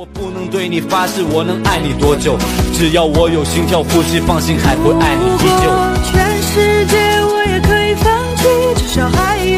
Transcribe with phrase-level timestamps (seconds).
[0.00, 2.38] 我不能对你发誓，我能爱你多久？
[2.72, 5.68] 只要我有心跳呼吸，放心，还会爱你依旧。
[6.08, 8.48] 全世界我也可以放弃，
[8.80, 9.49] 至少还有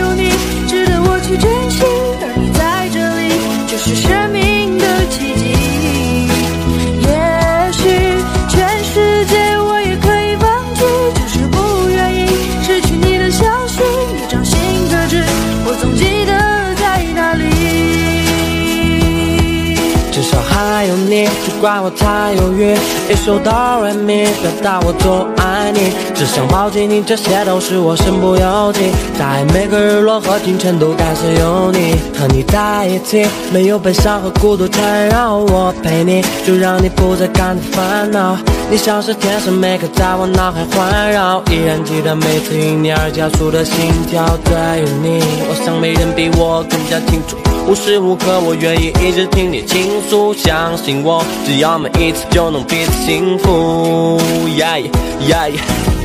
[20.87, 22.77] 有你，只怪我太犹豫。
[23.09, 25.93] 一首哆来咪，表达我多爱你。
[26.15, 28.91] 只想抱紧你，这些都是我身不由己。
[29.19, 35.37] 在每个日落和清晨，都感谢有你和你在一起，没有悲伤和孤独缠绕。
[35.37, 38.37] 我陪你，就让你不再感到烦恼。
[38.71, 41.43] 你像是天使，每刻在我脑海环绕。
[41.51, 43.75] 依然记得每次因你而加速的心
[44.09, 44.25] 跳。
[44.45, 47.37] 对于你，我想没人比我更加清楚。
[47.67, 54.19] 无时无刻，我愿意一直听你倾诉，相信我，只要每一次就能彼此幸福。
[54.49, 54.83] Yeah
[55.21, 56.02] yeah yeah。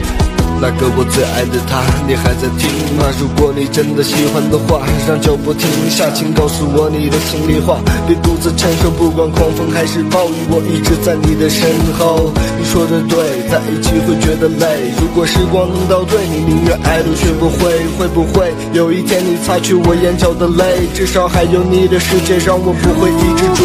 [0.59, 2.65] 那个我最爱的他，你还在听
[2.97, 3.05] 吗？
[3.21, 7.77] 如果你真的喜欢的话，让脚步停下，请告诉我你的心里话，
[8.07, 12.33] 别独自承受，不管狂风还是暴雨，我一直在你的身后。
[12.57, 14.91] 你说的对，在一起会觉得累。
[14.99, 20.87] 如果时光能倒退，你宁愿爱都学不会，会不会有一天你擦去我眼角的泪？
[20.95, 23.61] 至少还有你的世界，让我不会一直追。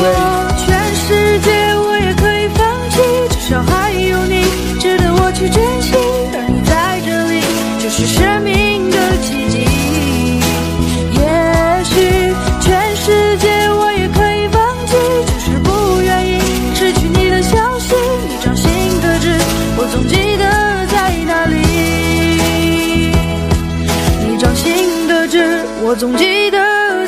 [0.61, 3.01] 全世界我也可以放弃，
[3.33, 4.45] 至少还有你
[4.79, 5.97] 值得我去珍惜。
[25.85, 26.59] 我总记得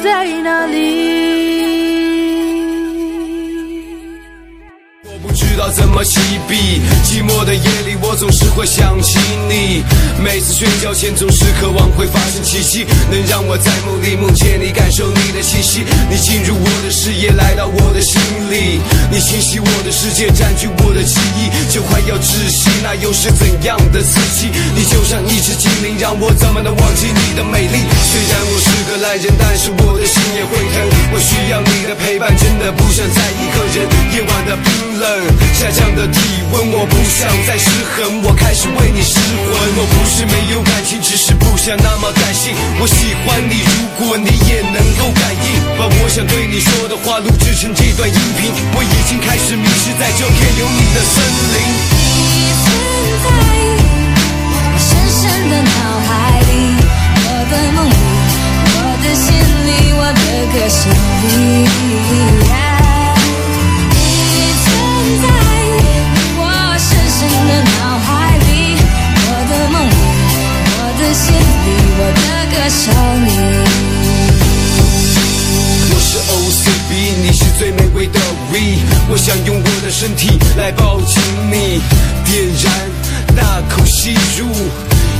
[0.02, 1.22] 在哪里。
[5.04, 9.84] 我不知道怎么起笔，寂寞的夜里我总是会想起你。
[10.22, 15.84] 每次睡觉前总是渴望会发生奇迹，能让我在梦里梦见你，感受你的气息。
[16.10, 18.20] 你进入我的视野，来到我的心
[18.50, 18.80] 里，
[19.10, 24.50] 你侵袭我的世界，占据我的记忆，就快要窒息，那又是怎样的刺激？
[24.74, 25.73] 你就像一只精灵，
[26.04, 27.80] 让我怎么能忘记你的美丽？
[27.80, 30.84] 虽然我是个烂人，但是我的心也会疼。
[31.08, 33.88] 我需要你的陪伴，真的不想再一个人。
[34.12, 35.08] 夜晚的冰冷，
[35.56, 39.48] 下降的体温，我不想再失衡，我开始为你失魂。
[39.80, 42.52] 我不是没有感情，只是不想那么感性。
[42.76, 48.52] 我喜欢你，如果你也能够感应，把我想对你说的话录制成这段音频。
[48.76, 51.16] 我已经开始迷失在这片有你的森
[51.48, 51.56] 林。
[51.96, 52.68] 你存
[53.24, 54.03] 在
[79.08, 81.20] 我想用我的身体来抱紧
[81.50, 81.80] 你，
[82.24, 84.48] 点燃大口吸入。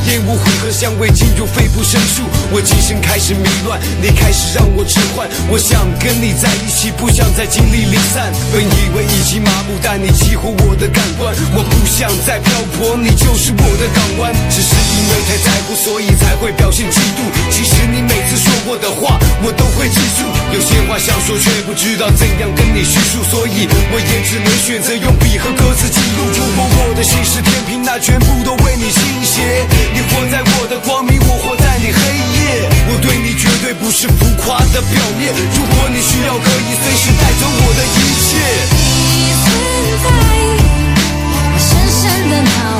[0.04, 5.24] 烟雾混合香味进入肺部深处，我精神开始迷乱，你开始让我置换。
[5.48, 8.28] 我想跟你在一起，不想再经历离散。
[8.52, 11.32] 本以为已经麻木，但你激活我的感官。
[11.56, 14.28] 我不想再漂泊，你就是我的港湾。
[14.52, 17.24] 只是因为太在乎，所以才会表现嫉妒。
[17.48, 20.24] 其实你每次说过的话，我都会记住。
[20.52, 26.24] 有些话想说，却不知道怎样跟你叙述，所以我也只能选择用笔和歌词记录。
[26.32, 29.68] 如果我的心是天平，那全部都为你倾斜。
[29.92, 32.64] 你活在我的光明，我活在你黑夜。
[32.88, 35.32] 我对你绝对不是浮夸的表面。
[35.36, 38.40] 如果你需要，可以随时带走我的一切。
[38.72, 39.46] 你存
[40.00, 40.08] 在
[41.28, 42.00] 我深深
[42.30, 42.73] 的脑